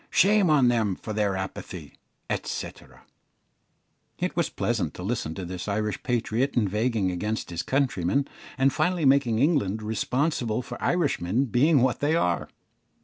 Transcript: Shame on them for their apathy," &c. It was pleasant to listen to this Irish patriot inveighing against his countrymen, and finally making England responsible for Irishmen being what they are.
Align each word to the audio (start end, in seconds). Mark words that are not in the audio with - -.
Shame 0.09 0.49
on 0.49 0.67
them 0.67 0.95
for 0.95 1.13
their 1.13 1.35
apathy," 1.37 1.93
&c. 2.43 2.71
It 4.17 4.35
was 4.35 4.49
pleasant 4.49 4.95
to 4.95 5.03
listen 5.03 5.35
to 5.35 5.45
this 5.45 5.67
Irish 5.67 6.01
patriot 6.01 6.55
inveighing 6.57 7.11
against 7.11 7.51
his 7.51 7.61
countrymen, 7.61 8.27
and 8.57 8.73
finally 8.73 9.05
making 9.05 9.37
England 9.37 9.83
responsible 9.83 10.63
for 10.63 10.81
Irishmen 10.81 11.45
being 11.45 11.83
what 11.83 11.99
they 11.99 12.15
are. 12.15 12.49